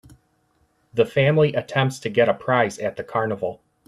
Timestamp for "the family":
0.95-1.53